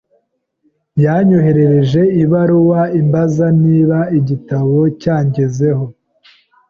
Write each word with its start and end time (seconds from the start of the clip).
Yanyoherereje 1.03 2.01
ibaruwa 2.23 2.81
imbaza 2.99 3.45
niba 3.63 3.99
igitabo 4.19 4.77
cyangezeho. 5.01 5.85